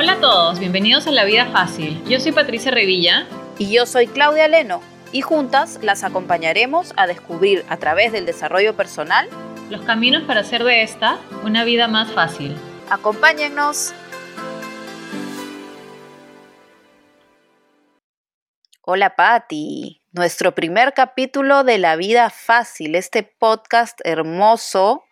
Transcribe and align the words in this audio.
Hola 0.00 0.12
a 0.12 0.20
todos, 0.20 0.60
bienvenidos 0.60 1.08
a 1.08 1.10
La 1.10 1.24
Vida 1.24 1.46
Fácil. 1.46 2.00
Yo 2.04 2.20
soy 2.20 2.30
Patricia 2.30 2.70
Revilla. 2.70 3.26
Y 3.58 3.74
yo 3.74 3.84
soy 3.84 4.06
Claudia 4.06 4.46
Leno. 4.46 4.80
Y 5.10 5.22
juntas 5.22 5.80
las 5.82 6.04
acompañaremos 6.04 6.94
a 6.96 7.08
descubrir 7.08 7.64
a 7.68 7.78
través 7.78 8.12
del 8.12 8.24
desarrollo 8.24 8.76
personal 8.76 9.28
los 9.70 9.80
caminos 9.80 10.22
para 10.22 10.42
hacer 10.42 10.62
de 10.62 10.82
esta 10.82 11.18
una 11.42 11.64
vida 11.64 11.88
más 11.88 12.12
fácil. 12.12 12.56
Acompáñennos. 12.88 13.92
Hola 18.82 19.16
Patti, 19.16 20.00
nuestro 20.12 20.54
primer 20.54 20.94
capítulo 20.94 21.64
de 21.64 21.78
La 21.78 21.96
Vida 21.96 22.30
Fácil, 22.30 22.94
este 22.94 23.24
podcast 23.24 23.98
hermoso 24.04 25.07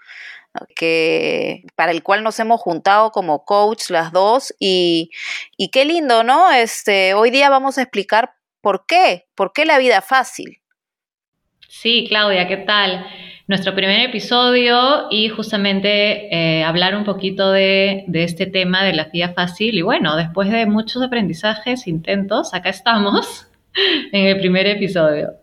que 0.75 1.65
para 1.75 1.93
el 1.93 2.03
cual 2.03 2.23
nos 2.23 2.39
hemos 2.41 2.61
juntado 2.61 3.11
como 3.11 3.45
coach 3.45 3.91
las 3.91 4.13
dos 4.13 4.55
y, 4.59 5.11
y 5.57 5.71
qué 5.71 5.85
lindo, 5.85 6.23
¿no? 6.23 6.51
Este, 6.53 7.15
hoy 7.15 7.31
día 7.31 7.51
vamos 7.51 7.79
a 7.79 7.83
explicar 7.83 8.35
por 8.61 8.87
qué, 8.87 9.27
por 9.35 9.53
qué 9.53 9.65
la 9.65 9.79
vida 9.79 10.01
fácil. 10.03 10.59
Sí, 11.69 12.07
Claudia, 12.09 12.49
¿qué 12.49 12.57
tal? 12.57 13.07
Nuestro 13.49 13.75
primer 13.75 14.01
episodio 14.01 15.07
y 15.11 15.29
justamente 15.29 16.35
eh, 16.35 16.65
hablar 16.65 16.97
un 16.97 17.05
poquito 17.05 17.53
de, 17.53 18.05
de, 18.09 18.25
este 18.25 18.47
tema 18.47 18.83
de 18.85 18.93
la 18.93 19.05
vida 19.05 19.35
fácil. 19.35 19.77
Y 19.77 19.83
bueno, 19.83 20.17
después 20.17 20.51
de 20.51 20.67
muchos 20.67 21.03
aprendizajes, 21.03 21.87
intentos, 21.87 22.55
acá 22.55 22.71
estamos 22.71 23.47
en 24.13 24.27
el 24.27 24.39
primer 24.39 24.67
episodio. 24.67 25.35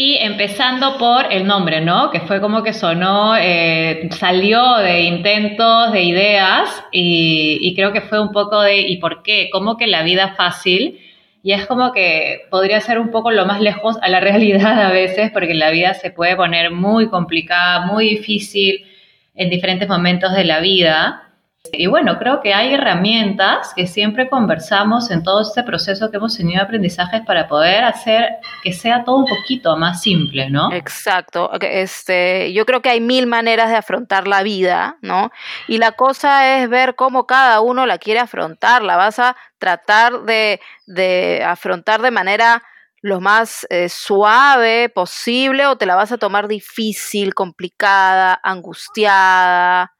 Y 0.00 0.16
empezando 0.18 0.96
por 0.96 1.32
el 1.32 1.44
nombre, 1.44 1.80
¿no? 1.80 2.12
Que 2.12 2.20
fue 2.20 2.40
como 2.40 2.62
que 2.62 2.72
sonó, 2.72 3.34
eh, 3.36 4.08
salió 4.12 4.76
de 4.76 5.00
intentos, 5.00 5.90
de 5.90 6.04
ideas, 6.04 6.84
y, 6.92 7.74
creo 7.74 7.92
que 7.92 8.02
fue 8.02 8.20
un 8.20 8.30
poco 8.30 8.60
de, 8.60 8.78
¿y 8.78 8.98
por 8.98 9.24
qué? 9.24 9.50
¿Cómo 9.50 9.76
que 9.76 9.88
la 9.88 10.04
vida 10.04 10.36
fácil? 10.36 11.00
Y 11.42 11.50
es 11.50 11.66
como 11.66 11.90
que 11.90 12.42
podría 12.48 12.80
ser 12.80 13.00
un 13.00 13.10
poco 13.10 13.32
lo 13.32 13.44
más 13.44 13.60
lejos 13.60 13.96
a 14.00 14.08
la 14.08 14.20
realidad 14.28 14.80
a 14.80 14.92
veces, 14.92 15.32
porque 15.32 15.54
la 15.54 15.70
vida 15.70 15.94
se 15.94 16.12
puede 16.12 16.36
poner 16.36 16.70
muy 16.70 17.08
complicada, 17.08 17.84
muy 17.86 18.08
difícil 18.08 18.86
en 19.34 19.50
diferentes 19.50 19.88
momentos 19.88 20.32
de 20.32 20.44
la 20.44 20.60
vida. 20.60 21.27
Y 21.72 21.86
bueno, 21.86 22.18
creo 22.18 22.40
que 22.40 22.54
hay 22.54 22.72
herramientas 22.74 23.72
que 23.74 23.86
siempre 23.86 24.28
conversamos 24.28 25.10
en 25.10 25.22
todo 25.22 25.42
este 25.42 25.62
proceso 25.62 26.10
que 26.10 26.16
hemos 26.16 26.36
tenido 26.36 26.60
de 26.60 26.64
aprendizajes 26.64 27.22
para 27.26 27.48
poder 27.48 27.84
hacer 27.84 28.36
que 28.62 28.72
sea 28.72 29.04
todo 29.04 29.16
un 29.16 29.26
poquito 29.26 29.76
más 29.76 30.00
simple, 30.00 30.48
¿no? 30.50 30.72
Exacto. 30.72 31.50
Este, 31.60 32.52
yo 32.52 32.64
creo 32.64 32.80
que 32.80 32.90
hay 32.90 33.00
mil 33.00 33.26
maneras 33.26 33.70
de 33.70 33.76
afrontar 33.76 34.26
la 34.28 34.42
vida, 34.42 34.96
¿no? 35.02 35.30
Y 35.66 35.78
la 35.78 35.92
cosa 35.92 36.58
es 36.58 36.68
ver 36.70 36.94
cómo 36.94 37.26
cada 37.26 37.60
uno 37.60 37.86
la 37.86 37.98
quiere 37.98 38.20
afrontar. 38.20 38.82
La 38.82 38.96
vas 38.96 39.18
a 39.18 39.36
tratar 39.58 40.22
de, 40.22 40.60
de 40.86 41.42
afrontar 41.44 42.00
de 42.00 42.10
manera 42.10 42.62
lo 43.00 43.20
más 43.20 43.66
eh, 43.70 43.88
suave 43.88 44.88
posible 44.88 45.66
o 45.66 45.76
te 45.76 45.86
la 45.86 45.96
vas 45.96 46.12
a 46.12 46.18
tomar 46.18 46.48
difícil, 46.48 47.34
complicada, 47.34 48.40
angustiada, 48.42 49.92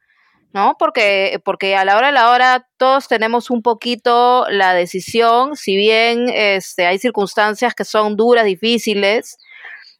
¿no? 0.53 0.77
Porque, 0.79 1.41
porque 1.45 1.77
a 1.77 1.85
la 1.85 1.97
hora 1.97 2.09
de 2.09 2.13
la 2.13 2.31
hora 2.31 2.67
todos 2.77 3.09
tenemos 3.09 3.51
un 3.51 3.63
poquito 3.63 4.47
la 4.51 4.75
decisión, 4.75 5.57
si 5.57 5.77
bien 5.77 6.29
este, 6.33 6.87
hay 6.87 6.99
circunstancias 6.99 7.75
que 7.75 7.85
son 7.85 8.17
duras, 8.17 8.45
difíciles, 8.45 9.39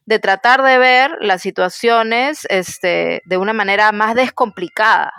de 0.05 0.19
tratar 0.19 0.63
de 0.63 0.77
ver 0.79 1.11
las 1.21 1.41
situaciones 1.41 2.47
este, 2.49 3.21
de 3.25 3.37
una 3.37 3.53
manera 3.53 3.91
más 3.91 4.15
descomplicada. 4.15 5.13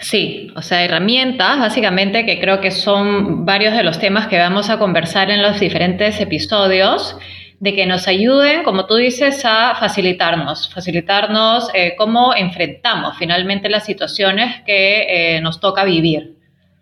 Sí, 0.00 0.52
o 0.56 0.62
sea, 0.62 0.84
herramientas, 0.84 1.58
básicamente, 1.58 2.24
que 2.24 2.40
creo 2.40 2.60
que 2.60 2.70
son 2.70 3.44
varios 3.44 3.74
de 3.74 3.82
los 3.82 3.98
temas 3.98 4.28
que 4.28 4.38
vamos 4.38 4.70
a 4.70 4.78
conversar 4.78 5.30
en 5.30 5.42
los 5.42 5.60
diferentes 5.60 6.20
episodios 6.20 7.16
de 7.62 7.76
que 7.76 7.86
nos 7.86 8.08
ayuden, 8.08 8.64
como 8.64 8.86
tú 8.86 8.96
dices, 8.96 9.44
a 9.44 9.76
facilitarnos, 9.76 10.68
facilitarnos 10.74 11.70
eh, 11.74 11.94
cómo 11.96 12.34
enfrentamos 12.34 13.16
finalmente 13.16 13.68
las 13.68 13.84
situaciones 13.84 14.64
que 14.66 15.36
eh, 15.36 15.40
nos 15.40 15.60
toca 15.60 15.84
vivir. 15.84 16.36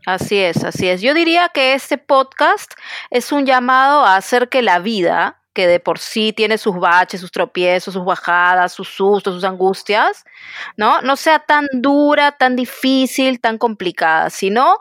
Así 0.07 0.39
es, 0.39 0.65
así 0.65 0.89
es. 0.89 1.03
Yo 1.03 1.13
diría 1.13 1.51
que 1.53 1.75
este 1.75 1.99
podcast 1.99 2.73
es 3.11 3.31
un 3.31 3.45
llamado 3.45 4.07
a 4.07 4.17
hacer 4.17 4.49
que 4.49 4.63
la 4.63 4.79
vida, 4.79 5.43
que 5.53 5.67
de 5.67 5.81
por 5.81 5.99
sí 5.99 6.33
tiene 6.33 6.57
sus 6.57 6.75
baches, 6.81 7.21
sus 7.21 7.31
tropiezos, 7.31 7.93
sus 7.93 8.05
bajadas, 8.07 8.73
sus 8.73 8.89
sustos, 8.89 9.35
sus 9.35 9.45
angustias, 9.45 10.25
¿no? 10.79 11.03
No 11.03 11.17
sea 11.17 11.41
tan 11.41 11.67
dura, 11.75 12.33
tan 12.33 12.57
difícil, 12.57 13.39
tan 13.39 13.59
complicada, 13.59 14.31
sino 14.31 14.79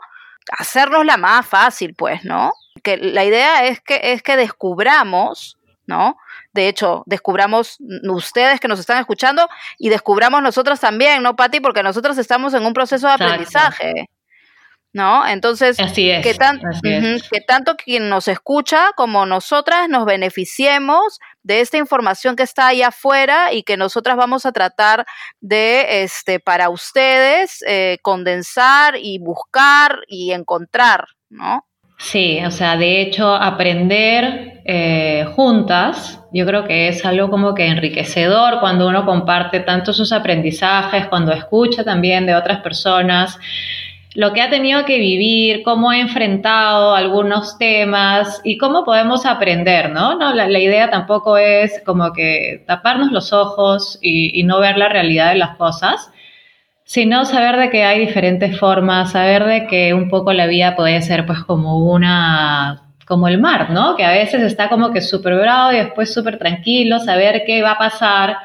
hacernos 0.50 1.04
la 1.04 1.18
más 1.18 1.44
fácil, 1.44 1.94
pues, 1.94 2.24
¿no? 2.24 2.52
Que 2.82 2.96
la 2.96 3.26
idea 3.26 3.66
es 3.66 3.82
que, 3.82 4.00
es 4.02 4.22
que 4.22 4.38
descubramos 4.38 5.58
¿no? 5.90 6.16
De 6.52 6.68
hecho, 6.68 7.02
descubramos 7.06 7.78
ustedes 8.08 8.60
que 8.60 8.68
nos 8.68 8.78
están 8.78 8.98
escuchando 8.98 9.48
y 9.76 9.90
descubramos 9.90 10.40
nosotros 10.40 10.78
también, 10.78 11.22
¿no, 11.22 11.34
Patti? 11.34 11.60
Porque 11.60 11.82
nosotros 11.82 12.16
estamos 12.16 12.54
en 12.54 12.64
un 12.64 12.72
proceso 12.72 13.08
de 13.08 13.12
aprendizaje. 13.14 14.08
¿No? 14.92 15.24
Entonces, 15.24 15.76
que, 15.94 16.20
que 17.30 17.40
tanto 17.46 17.76
quien 17.76 18.08
nos 18.08 18.26
escucha 18.26 18.90
como 18.96 19.24
nosotras 19.24 19.88
nos 19.88 20.04
beneficiemos 20.04 21.20
de 21.44 21.60
esta 21.60 21.76
información 21.76 22.34
que 22.34 22.42
está 22.42 22.66
ahí 22.66 22.82
afuera 22.82 23.52
y 23.52 23.62
que 23.62 23.76
nosotras 23.76 24.16
vamos 24.16 24.46
a 24.46 24.52
tratar 24.52 25.06
de, 25.40 26.02
este, 26.02 26.40
para 26.40 26.70
ustedes, 26.70 27.62
eh, 27.68 27.98
condensar 28.02 28.96
y 28.96 29.20
buscar 29.20 30.00
y 30.08 30.32
encontrar, 30.32 31.06
¿no? 31.28 31.64
Sí, 32.00 32.40
o 32.44 32.50
sea, 32.50 32.78
de 32.78 33.02
hecho, 33.02 33.34
aprender 33.34 34.62
eh, 34.64 35.26
juntas, 35.36 36.24
yo 36.32 36.46
creo 36.46 36.64
que 36.64 36.88
es 36.88 37.04
algo 37.04 37.28
como 37.28 37.54
que 37.54 37.66
enriquecedor 37.66 38.58
cuando 38.58 38.88
uno 38.88 39.04
comparte 39.04 39.60
tanto 39.60 39.92
sus 39.92 40.10
aprendizajes, 40.10 41.08
cuando 41.08 41.30
escucha 41.30 41.84
también 41.84 42.24
de 42.24 42.34
otras 42.34 42.60
personas 42.62 43.38
lo 44.14 44.32
que 44.32 44.40
ha 44.42 44.50
tenido 44.50 44.84
que 44.84 44.98
vivir, 44.98 45.62
cómo 45.62 45.90
ha 45.90 45.98
enfrentado 45.98 46.94
algunos 46.94 47.58
temas 47.58 48.40
y 48.42 48.58
cómo 48.58 48.84
podemos 48.84 49.24
aprender, 49.24 49.90
¿no? 49.90 50.16
no 50.16 50.34
la, 50.34 50.58
idea 50.58 50.90
tampoco 50.90 51.36
es 51.36 51.80
como 51.84 52.12
que 52.12 52.64
taparnos 52.66 53.12
los 53.12 53.32
ojos 53.32 53.98
y, 54.02 54.40
y 54.40 54.42
no 54.42 54.58
ver 54.58 54.78
la 54.78 54.88
realidad 54.88 55.30
de 55.30 55.38
las 55.38 55.56
cosas, 55.56 56.10
sino 56.90 57.24
saber 57.24 57.56
de 57.56 57.70
que 57.70 57.84
hay 57.84 58.00
diferentes 58.00 58.58
formas, 58.58 59.12
saber 59.12 59.44
de 59.44 59.68
que 59.68 59.94
un 59.94 60.08
poco 60.08 60.32
la 60.32 60.48
vida 60.48 60.74
puede 60.74 61.00
ser 61.02 61.24
pues 61.24 61.38
como 61.44 61.78
una, 61.88 62.82
como 63.06 63.28
el 63.28 63.38
mar, 63.38 63.70
¿no? 63.70 63.94
Que 63.94 64.04
a 64.04 64.10
veces 64.10 64.42
está 64.42 64.68
como 64.68 64.90
que 64.90 65.00
súper 65.00 65.36
bravo 65.36 65.70
y 65.70 65.76
después 65.76 66.12
súper 66.12 66.36
tranquilo, 66.36 66.98
saber 66.98 67.44
qué 67.46 67.62
va 67.62 67.70
a 67.70 67.78
pasar, 67.78 68.38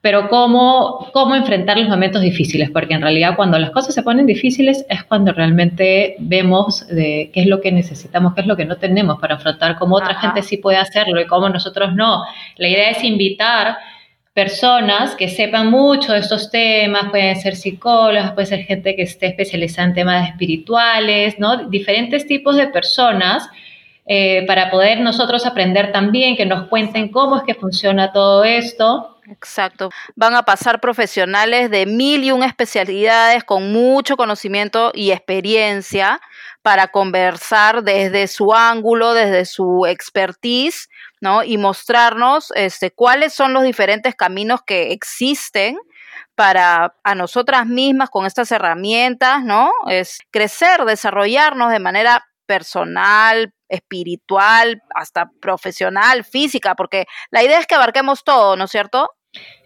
pero 0.00 0.28
cómo, 0.28 1.08
cómo 1.12 1.36
enfrentar 1.36 1.78
los 1.78 1.88
momentos 1.88 2.20
difíciles, 2.20 2.68
porque 2.68 2.94
en 2.94 3.02
realidad 3.02 3.36
cuando 3.36 3.60
las 3.60 3.70
cosas 3.70 3.94
se 3.94 4.02
ponen 4.02 4.26
difíciles 4.26 4.84
es 4.88 5.04
cuando 5.04 5.32
realmente 5.32 6.16
vemos 6.18 6.84
de 6.88 7.30
qué 7.32 7.42
es 7.42 7.46
lo 7.46 7.60
que 7.60 7.70
necesitamos, 7.70 8.34
qué 8.34 8.40
es 8.40 8.48
lo 8.48 8.56
que 8.56 8.64
no 8.64 8.78
tenemos 8.78 9.20
para 9.20 9.36
afrontar, 9.36 9.78
cómo 9.78 9.94
otra 9.94 10.16
gente 10.16 10.42
sí 10.42 10.56
puede 10.56 10.78
hacerlo 10.78 11.20
y 11.20 11.26
cómo 11.26 11.48
nosotros 11.48 11.94
no. 11.94 12.24
La 12.56 12.66
idea 12.66 12.90
es 12.90 13.04
invitar 13.04 13.76
personas 14.38 15.16
que 15.16 15.28
sepan 15.28 15.68
mucho 15.68 16.12
de 16.12 16.20
estos 16.20 16.48
temas, 16.48 17.10
pueden 17.10 17.34
ser 17.34 17.56
psicólogos, 17.56 18.30
puede 18.30 18.46
ser 18.46 18.60
gente 18.60 18.94
que 18.94 19.02
esté 19.02 19.26
especializada 19.26 19.88
en 19.88 19.94
temas 19.94 20.28
espirituales, 20.28 21.40
¿no? 21.40 21.68
Diferentes 21.68 22.24
tipos 22.24 22.54
de 22.54 22.68
personas 22.68 23.48
eh, 24.06 24.44
para 24.46 24.70
poder 24.70 25.00
nosotros 25.00 25.44
aprender 25.44 25.90
también, 25.90 26.36
que 26.36 26.46
nos 26.46 26.68
cuenten 26.68 27.08
cómo 27.08 27.36
es 27.36 27.42
que 27.42 27.56
funciona 27.56 28.12
todo 28.12 28.44
esto. 28.44 29.18
Exacto. 29.28 29.90
Van 30.14 30.36
a 30.36 30.44
pasar 30.44 30.78
profesionales 30.78 31.68
de 31.68 31.86
mil 31.86 32.22
y 32.22 32.30
un 32.30 32.44
especialidades 32.44 33.42
con 33.42 33.72
mucho 33.72 34.16
conocimiento 34.16 34.92
y 34.94 35.10
experiencia 35.10 36.20
para 36.62 36.86
conversar 36.86 37.82
desde 37.82 38.28
su 38.28 38.54
ángulo, 38.54 39.14
desde 39.14 39.46
su 39.46 39.84
expertise 39.84 40.88
¿no? 41.20 41.42
Y 41.42 41.58
mostrarnos 41.58 42.52
este, 42.54 42.90
cuáles 42.90 43.32
son 43.32 43.52
los 43.52 43.62
diferentes 43.62 44.14
caminos 44.14 44.60
que 44.66 44.92
existen 44.92 45.76
para 46.34 46.94
a 47.02 47.14
nosotras 47.14 47.66
mismas 47.66 48.10
con 48.10 48.26
estas 48.26 48.52
herramientas, 48.52 49.42
¿no? 49.42 49.72
Es 49.88 50.18
crecer, 50.30 50.84
desarrollarnos 50.84 51.70
de 51.70 51.80
manera 51.80 52.24
personal, 52.46 53.52
espiritual, 53.68 54.82
hasta 54.94 55.30
profesional, 55.40 56.24
física, 56.24 56.74
porque 56.74 57.06
la 57.30 57.42
idea 57.42 57.58
es 57.58 57.66
que 57.66 57.74
abarquemos 57.74 58.24
todo, 58.24 58.56
¿no 58.56 58.64
es 58.64 58.70
cierto? 58.70 59.10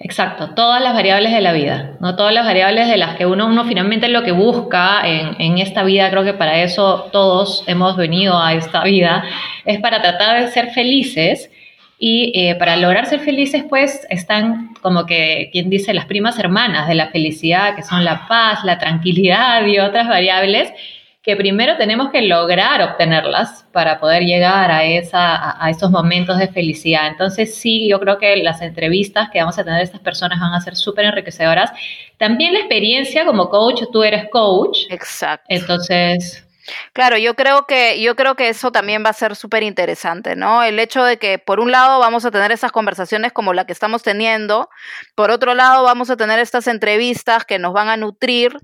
Exacto, 0.05 0.50
todas 0.56 0.82
las 0.82 0.94
variables 0.94 1.32
de 1.32 1.41
la 1.41 1.53
vida, 1.53 1.93
no 2.00 2.17
todas 2.17 2.35
las 2.35 2.44
variables 2.44 2.88
de 2.88 2.97
las 2.97 3.14
que 3.14 3.25
uno, 3.25 3.47
uno 3.47 3.64
finalmente 3.64 4.09
lo 4.09 4.25
que 4.25 4.32
busca 4.32 5.03
en, 5.05 5.59
esta 5.59 5.85
vida, 5.85 6.11
creo 6.11 6.25
que 6.25 6.35
para 6.35 6.61
eso 6.61 7.09
todos 7.12 7.62
hemos 7.69 7.97
venido 7.97 8.37
a 8.37 8.53
esta 8.55 8.82
vida, 8.82 9.23
es 9.64 9.79
para 9.79 10.03
tratar 10.03 10.41
de 10.41 10.49
ser 10.49 10.70
felices 10.70 11.53
y 12.00 12.32
eh, 12.35 12.56
para 12.56 12.76
lograr 12.76 13.06
ser 13.06 13.20
felices 13.20 13.64
pues 13.69 14.05
están 14.11 14.75
como 14.81 15.06
que, 15.06 15.50
quien 15.53 15.70
dice, 15.70 15.94
las 15.94 16.06
primas 16.06 16.37
hermanas 16.37 16.88
de 16.88 16.97
la 16.97 17.11
felicidad, 17.11 17.76
que 17.76 17.85
son 17.85 18.05
la 18.05 18.26
paz, 18.26 18.64
la 18.64 18.79
tranquilidad 18.79 19.64
y 19.64 19.79
otras 19.79 20.09
variables 20.09 20.73
que 21.22 21.36
primero 21.36 21.76
tenemos 21.76 22.10
que 22.10 22.22
lograr 22.22 22.82
obtenerlas 22.82 23.64
para 23.70 24.00
poder 24.00 24.24
llegar 24.24 24.72
a, 24.72 24.84
esa, 24.84 25.64
a, 25.64 25.70
esos 25.70 25.90
momentos 25.90 26.36
de 26.36 26.48
felicidad. 26.48 27.06
Entonces 27.06 27.54
sí, 27.54 27.88
yo 27.88 28.00
creo 28.00 28.19
que 28.19 28.36
las 28.38 28.60
entrevistas 28.60 29.30
que 29.30 29.38
vamos 29.38 29.56
a 29.56 29.64
tener 29.64 29.82
estas 29.82 30.00
personas 30.00 30.40
van 30.40 30.52
a 30.52 30.60
ser 30.60 30.74
súper 30.74 31.04
enriquecedoras. 31.04 31.70
También 32.19 32.54
la 32.54 32.58
experiencia 32.58 33.24
como 33.24 33.50
coach, 33.50 33.84
tú 33.92 34.02
eres 34.02 34.28
coach. 34.30 34.80
Exacto. 34.90 35.46
Entonces... 35.48 36.44
Claro, 36.92 37.19
yo 37.19 37.34
creo 37.34 37.66
que 37.66 38.00
yo 38.00 38.14
creo 38.14 38.36
que 38.36 38.48
eso 38.48 38.70
también 38.70 39.04
va 39.04 39.10
a 39.10 39.14
ser 39.14 39.34
súper 39.34 39.64
interesante, 39.64 40.36
¿no? 40.36 40.62
El 40.62 40.78
hecho 40.78 41.02
de 41.02 41.16
que 41.16 41.38
por 41.38 41.58
un 41.58 41.72
lado 41.72 41.98
vamos 41.98 42.25
a 42.25 42.30
tener 42.30 42.52
esas 42.52 42.70
conversaciones 42.70 43.32
como 43.32 43.52
la 43.52 43.66
que 43.66 43.72
estamos 43.72 44.04
teniendo, 44.04 44.70
por 45.16 45.32
otro 45.32 45.54
lado 45.54 45.82
vamos 45.82 46.08
a 46.10 46.16
tener 46.16 46.38
estas 46.38 46.68
entrevistas 46.68 47.44
que 47.44 47.58
nos 47.58 47.72
van 47.72 47.88
a 47.88 47.96
nutrir 47.96 48.56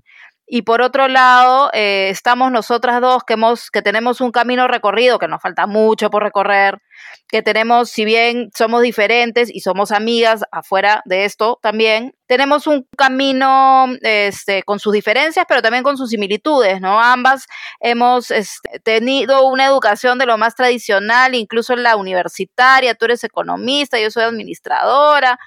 y 0.50 0.62
por 0.62 0.80
otro 0.80 1.08
lado, 1.08 1.70
eh, 1.74 2.08
estamos 2.08 2.50
nosotras 2.50 3.02
dos 3.02 3.22
que, 3.24 3.82
tenemos 3.82 4.22
un 4.22 4.32
camino 4.32 4.66
recorrido, 4.66 5.18
que 5.18 5.28
nos 5.28 5.42
falta 5.42 5.66
mucho 5.66 6.08
por 6.10 6.22
recorrer, 6.22 6.80
que 7.28 7.42
tenemos, 7.42 7.90
si 7.90 8.06
bien 8.06 8.50
somos 8.56 8.80
diferentes 8.80 9.54
y 9.54 9.60
somos 9.60 9.92
amigas 9.92 10.44
afuera 10.50 11.02
de 11.04 11.26
esto 11.26 11.58
también, 11.62 12.14
tenemos 12.26 12.66
un 12.66 12.86
camino 12.96 13.88
este, 14.00 14.62
con 14.62 14.78
sus 14.78 14.94
diferencias, 14.94 15.44
pero 15.46 15.60
también 15.60 15.84
con 15.84 15.98
sus 15.98 16.08
similitudes, 16.08 16.80
¿no? 16.80 16.98
Ambas 16.98 17.46
hemos 17.80 18.30
este, 18.30 18.80
tenido 18.80 19.46
una 19.46 19.66
educación 19.66 20.18
de 20.18 20.26
lo 20.26 20.38
más 20.38 20.54
tradicional, 20.54 21.34
incluso 21.34 21.74
en 21.74 21.82
la 21.82 21.96
universitaria, 21.96 22.94
tú 22.94 23.04
eres 23.04 23.22
economista, 23.22 24.00
yo 24.00 24.10
soy 24.10 24.24
administradora 24.24 25.38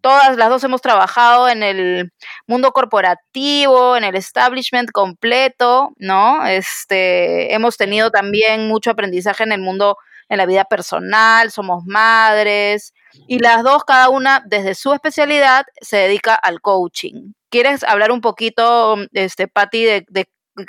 todas 0.00 0.36
las 0.36 0.48
dos 0.48 0.64
hemos 0.64 0.82
trabajado 0.82 1.48
en 1.48 1.62
el 1.62 2.12
mundo 2.46 2.72
corporativo, 2.72 3.96
en 3.96 4.04
el 4.04 4.14
establishment 4.16 4.90
completo, 4.92 5.90
¿no? 5.98 6.46
Este, 6.46 7.54
hemos 7.54 7.76
tenido 7.76 8.10
también 8.10 8.68
mucho 8.68 8.90
aprendizaje 8.92 9.44
en 9.44 9.52
el 9.52 9.60
mundo, 9.60 9.96
en 10.28 10.38
la 10.38 10.46
vida 10.46 10.64
personal, 10.64 11.50
somos 11.50 11.84
madres, 11.86 12.92
y 13.28 13.38
las 13.40 13.62
dos, 13.64 13.84
cada 13.84 14.08
una 14.10 14.42
desde 14.46 14.74
su 14.74 14.92
especialidad, 14.92 15.64
se 15.80 15.96
dedica 15.98 16.34
al 16.34 16.60
coaching. 16.60 17.32
¿Quieres 17.50 17.82
hablar 17.84 18.12
un 18.12 18.20
poquito, 18.20 18.96
este, 19.12 19.48
Patti, 19.48 19.84
de, 19.84 20.04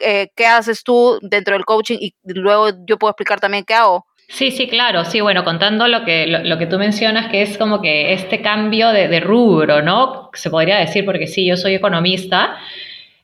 eh, 0.01 0.29
qué 0.35 0.47
haces 0.47 0.83
tú 0.83 1.19
dentro 1.21 1.53
del 1.55 1.65
coaching 1.65 1.97
y 1.99 2.15
luego 2.25 2.69
yo 2.87 2.97
puedo 2.97 3.11
explicar 3.11 3.39
también 3.39 3.65
qué 3.65 3.73
hago? 3.75 4.06
Sí, 4.29 4.51
sí, 4.51 4.67
claro, 4.67 5.05
sí, 5.05 5.21
bueno, 5.21 5.45
contando 5.45 5.87
lo 5.87 6.03
que, 6.03 6.27
lo, 6.27 6.57
que 6.57 6.67
tú 6.67 6.77
mencionas, 6.77 7.29
que 7.31 7.41
es 7.41 7.57
como 7.57 7.81
que 7.81 8.11
este 8.13 8.41
cambio 8.41 8.89
de, 8.89 9.19
rubro, 9.21 9.81
¿no? 9.81 10.29
Se 10.33 10.49
podría 10.49 10.77
decir, 10.77 11.05
porque 11.05 11.27
sí, 11.27 11.45
yo 11.45 11.55
soy 11.55 11.75
economista, 11.75 12.57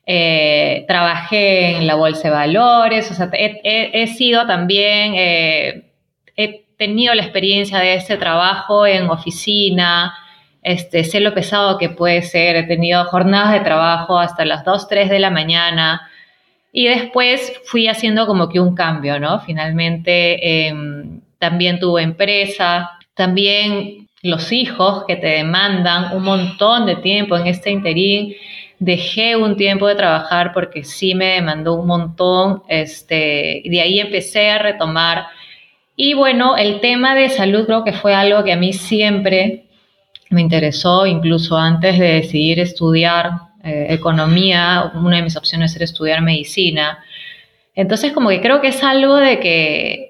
eh, 0.06 0.86
trabajé 0.88 1.78
en 1.78 1.88
la 1.88 1.96
bolsa 1.96 2.30
de 2.30 2.34
valores, 2.34 3.12
o 3.12 3.14
sea, 3.16 3.30
he, 3.34 4.08
sido 4.08 4.48
también, 4.48 5.14
eh, 5.16 5.92
he 6.38 6.64
tenido 6.78 7.14
la 7.14 7.24
experiencia 7.24 7.80
de 7.80 7.96
este 7.96 8.16
trabajo 8.18 8.88
en 8.88 9.10
oficina, 9.10 10.16
este, 10.62 11.04
sé 11.04 11.20
lo 11.20 11.34
pesado 11.34 11.78
que 11.78 11.90
puede 11.90 12.22
ser, 12.22 12.56
he 12.56 12.64
tenido 12.64 13.04
jornadas 13.06 13.52
de 13.52 13.60
trabajo 13.60 14.20
hasta 14.20 14.46
las 14.46 14.64
2, 14.64 14.88
3 14.88 15.10
de 15.10 15.20
la 15.20 15.30
mañana, 15.30 16.10
y 16.76 16.88
después 16.88 17.54
fui 17.66 17.88
haciendo 17.88 18.26
como 18.26 18.50
que 18.50 18.60
un 18.60 18.74
cambio, 18.74 19.20
¿no? 19.20 19.40
Finalmente 19.42 20.68
em, 20.68 21.22
también 21.38 21.80
tuve 21.80 22.02
empresa, 22.02 22.90
también 23.14 24.08
los 24.24 24.52
hijos 24.52 25.04
que 25.08 25.16
te 25.16 25.28
demandan 25.28 26.18
un 26.18 26.24
montón 26.24 26.88
de 26.88 26.96
tiempo 26.96 27.38
en 27.38 27.46
este 27.46 27.70
interín. 27.70 28.34
Dejé 28.80 29.36
un 29.36 29.56
tiempo 29.56 29.88
de 29.88 29.94
trabajar 29.94 30.52
porque 30.52 30.84
sí 30.84 31.14
me 31.14 31.36
demandó 31.36 31.76
un 31.76 31.86
montón. 31.86 32.64
Este, 32.68 33.62
de 33.66 33.80
ahí 33.80 34.00
empecé 34.00 34.50
a 34.50 34.58
retomar. 34.58 35.28
Y 35.96 36.16
bueno, 36.16 36.58
el 36.58 36.80
tema 36.80 37.14
de 37.14 37.30
salud 37.30 37.68
creo 37.68 37.84
que 37.84 37.94
fue 37.94 38.16
algo 38.16 38.44
que 38.44 38.54
a 38.54 38.58
mí 38.58 38.74
siempre 38.74 39.66
me 40.32 40.42
interesó, 40.42 41.06
incluso 41.06 41.56
antes 41.56 42.00
de 42.00 42.14
decidir 42.14 42.60
estudiar 42.60 43.53
eh, 43.64 43.88
economía, 43.90 44.92
una 44.94 45.18
de 45.18 45.24
mis 45.24 45.38
opciones 45.38 45.76
era 45.76 45.86
estudiar 45.86 46.22
medicina. 46.22 47.04
Entonces, 47.76 48.12
como 48.12 48.30
que 48.30 48.42
creo 48.42 48.62
que 48.62 48.68
es 48.68 48.84
algo 48.84 49.16
de 49.16 49.40
que, 49.40 50.03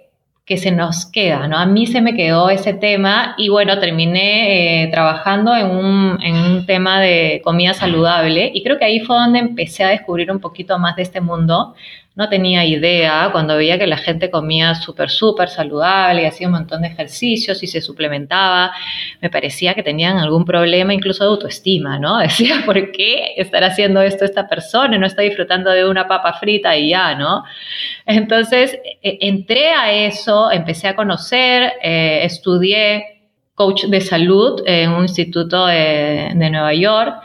que 0.46 0.58
se 0.58 0.72
nos 0.72 1.06
queda, 1.06 1.48
¿no? 1.48 1.58
A 1.58 1.66
mí 1.66 1.88
se 1.88 2.02
me 2.02 2.16
quedó 2.16 2.50
ese 2.50 2.74
tema 2.74 3.34
y 3.38 3.48
bueno, 3.48 3.80
terminé 3.80 4.84
eh, 4.84 4.88
trabajando 4.92 5.56
en 5.56 5.68
un, 5.68 6.18
en 6.22 6.36
un 6.36 6.66
tema 6.66 7.00
de 7.00 7.42
comida 7.44 7.74
saludable 7.74 8.52
y 8.54 8.62
creo 8.62 8.78
que 8.78 8.84
ahí 8.86 9.00
fue 9.00 9.16
donde 9.16 9.40
empecé 9.40 9.86
a 9.86 9.90
descubrir 9.90 10.30
un 10.32 10.40
poquito 10.40 10.78
más 10.80 10.98
de 10.98 11.04
este 11.04 11.22
mundo 11.22 11.74
no 12.16 12.30
tenía 12.30 12.64
idea 12.64 13.30
cuando 13.32 13.58
veía 13.58 13.80
que 13.80 13.88
la 13.88 13.98
gente 13.98 14.30
comía 14.30 14.76
súper, 14.76 15.10
súper 15.10 15.50
saludable 15.50 16.22
y 16.22 16.26
hacía 16.26 16.48
un 16.48 16.54
montón 16.54 16.84
de 16.84 16.90
ejercicios 16.90 17.64
y 17.64 17.68
se 17.68 17.82
suplementaba. 17.82 18.72
Me 19.20 19.32
parecía 19.32 19.74
que 19.74 19.82
tenían 19.82 20.20
algún 20.20 20.46
problema 20.46 20.94
incluso 20.94 21.24
de 21.24 21.32
autoestima, 21.32 21.98
¿no? 21.98 22.18
Decía, 22.20 22.62
¿por 22.66 22.92
qué 22.92 23.34
estar 23.38 23.64
haciendo 23.64 24.00
esto 24.02 24.26
esta 24.26 24.48
persona? 24.48 24.98
No 25.00 25.08
está 25.08 25.24
disfrutando 25.24 25.72
de 25.72 25.90
una 25.90 26.08
papa 26.08 26.34
frita 26.34 26.78
y 26.78 26.90
ya, 26.90 27.16
¿no? 27.16 27.44
Entonces, 28.06 28.78
e, 29.02 29.18
entré 29.22 29.72
a 29.72 29.92
eso, 29.92 30.33
empecé 30.52 30.88
a 30.88 30.96
conocer, 30.96 31.74
eh, 31.82 32.22
estudié 32.24 33.30
coach 33.56 33.86
de 33.86 34.02
salud 34.02 34.62
en 34.66 34.92
un 34.92 35.04
instituto 35.04 35.68
de, 35.68 36.32
de 36.34 36.50
Nueva 36.50 36.74
York 36.74 37.22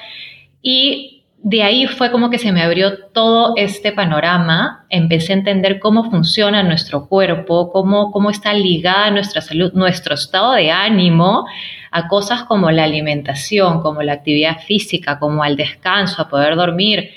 y 0.63 1.19
de 1.41 1.63
ahí 1.63 1.87
fue 1.87 2.11
como 2.11 2.31
que 2.31 2.39
se 2.39 2.51
me 2.51 2.63
abrió 2.63 2.99
todo 3.13 3.55
este 3.57 3.93
panorama, 3.93 4.87
empecé 4.91 5.33
a 5.33 5.37
entender 5.37 5.79
cómo 5.79 6.11
funciona 6.11 6.65
nuestro 6.65 7.07
cuerpo, 7.07 7.71
cómo, 7.71 8.11
cómo 8.11 8.31
está 8.31 8.53
ligada 8.53 9.11
nuestra 9.11 9.41
salud, 9.41 9.73
nuestro 9.73 10.15
estado 10.15 10.53
de 10.53 10.73
ánimo 10.73 11.47
a 11.93 12.09
cosas 12.09 12.43
como 12.43 12.71
la 12.71 12.85
alimentación, 12.85 13.81
como 13.83 14.03
la 14.03 14.15
actividad 14.15 14.59
física, 14.59 15.19
como 15.19 15.43
al 15.45 15.57
descanso, 15.57 16.21
a 16.21 16.29
poder 16.29 16.57
dormir. 16.57 17.11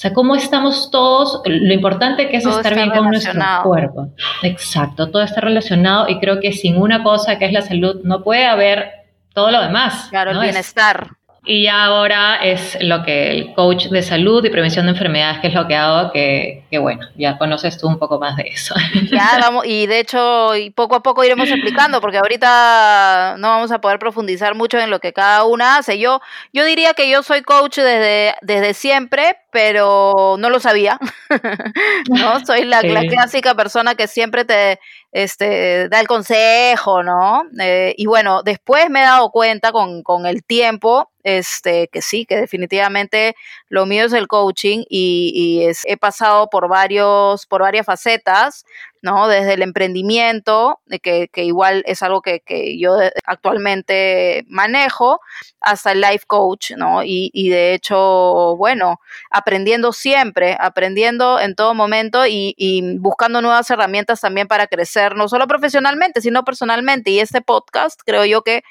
O 0.00 0.02
sea, 0.02 0.14
cómo 0.14 0.34
estamos 0.34 0.90
todos, 0.90 1.42
lo 1.44 1.74
importante 1.74 2.30
que 2.30 2.38
es 2.38 2.46
estar 2.46 2.74
bien 2.74 2.88
con 2.88 3.10
nuestro 3.10 3.38
cuerpo. 3.62 4.08
Exacto, 4.42 5.10
todo 5.10 5.20
está 5.20 5.42
relacionado 5.42 6.08
y 6.08 6.18
creo 6.18 6.40
que 6.40 6.52
sin 6.52 6.78
una 6.80 7.02
cosa 7.02 7.38
que 7.38 7.44
es 7.44 7.52
la 7.52 7.60
salud 7.60 8.00
no 8.02 8.22
puede 8.22 8.46
haber 8.46 8.92
todo 9.34 9.50
lo 9.50 9.60
demás. 9.60 10.06
Claro, 10.08 10.30
el 10.30 10.40
bienestar. 10.40 11.08
Y 11.44 11.68
ahora 11.68 12.36
es 12.36 12.76
lo 12.82 13.02
que 13.02 13.30
el 13.30 13.54
coach 13.54 13.86
de 13.86 14.02
salud 14.02 14.44
y 14.44 14.50
prevención 14.50 14.84
de 14.84 14.92
enfermedades, 14.92 15.40
que 15.40 15.48
es 15.48 15.54
lo 15.54 15.66
que 15.66 15.74
hago, 15.74 16.12
que, 16.12 16.64
que 16.70 16.78
bueno, 16.78 17.06
ya 17.16 17.38
conoces 17.38 17.78
tú 17.78 17.88
un 17.88 17.98
poco 17.98 18.18
más 18.20 18.36
de 18.36 18.44
eso. 18.48 18.74
Ya 19.10 19.38
vamos, 19.40 19.64
y 19.66 19.86
de 19.86 20.00
hecho, 20.00 20.54
y 20.54 20.70
poco 20.70 20.96
a 20.96 21.02
poco 21.02 21.24
iremos 21.24 21.48
explicando, 21.48 22.00
porque 22.00 22.18
ahorita 22.18 23.36
no 23.38 23.48
vamos 23.48 23.72
a 23.72 23.80
poder 23.80 23.98
profundizar 23.98 24.54
mucho 24.54 24.78
en 24.78 24.90
lo 24.90 25.00
que 25.00 25.14
cada 25.14 25.44
una 25.44 25.78
hace. 25.78 25.98
Yo, 25.98 26.20
yo 26.52 26.64
diría 26.64 26.92
que 26.92 27.08
yo 27.08 27.22
soy 27.22 27.40
coach 27.40 27.76
desde, 27.76 28.34
desde 28.42 28.74
siempre, 28.74 29.36
pero 29.50 30.36
no 30.38 30.50
lo 30.50 30.60
sabía. 30.60 30.98
¿no? 32.08 32.44
Soy 32.44 32.64
la, 32.64 32.82
la, 32.82 33.02
clásica 33.02 33.54
persona 33.54 33.94
que 33.94 34.06
siempre 34.06 34.44
te 34.44 34.78
este, 35.12 35.88
da 35.88 36.00
el 36.00 36.06
consejo, 36.06 37.02
¿no? 37.02 37.44
Eh, 37.58 37.94
y 37.96 38.06
bueno, 38.06 38.42
después 38.42 38.90
me 38.90 39.00
he 39.00 39.04
dado 39.04 39.30
cuenta 39.30 39.72
con, 39.72 40.02
con 40.02 40.26
el 40.26 40.44
tiempo 40.44 41.09
este, 41.22 41.88
que 41.88 42.02
sí, 42.02 42.26
que 42.26 42.36
definitivamente 42.36 43.36
lo 43.68 43.86
mío 43.86 44.04
es 44.06 44.12
el 44.12 44.28
coaching 44.28 44.84
y, 44.88 45.66
he 45.84 45.96
pasado 45.96 46.48
por 46.50 46.68
varios, 46.68 47.46
por 47.46 47.62
varias 47.62 47.86
facetas, 47.86 48.64
¿no? 49.02 49.28
Desde 49.28 49.54
el 49.54 49.62
emprendimiento, 49.62 50.80
que, 51.02 51.28
que 51.28 51.44
igual 51.44 51.82
es 51.86 52.02
algo 52.02 52.20
que, 52.22 52.40
que, 52.40 52.78
yo 52.78 52.96
actualmente 53.24 54.44
manejo, 54.48 55.20
hasta 55.60 55.92
el 55.92 56.00
life 56.00 56.24
coach, 56.26 56.72
¿no? 56.76 57.02
Y, 57.02 57.30
y, 57.32 57.48
de 57.50 57.74
hecho, 57.74 58.56
bueno, 58.56 59.00
aprendiendo 59.30 59.92
siempre, 59.92 60.56
aprendiendo 60.58 61.40
en 61.40 61.54
todo 61.54 61.74
momento 61.74 62.26
y, 62.26 62.54
y 62.56 62.98
buscando 62.98 63.40
nuevas 63.40 63.70
herramientas 63.70 64.20
también 64.20 64.48
para 64.48 64.66
crecer, 64.66 65.16
no 65.16 65.28
solo 65.28 65.46
profesionalmente, 65.46 66.20
sino 66.20 66.44
personalmente. 66.44 67.10
Y 67.10 67.20
este 67.20 67.40
podcast 67.40 68.00
creo 68.04 68.24
yo 68.24 68.42
que 68.42 68.62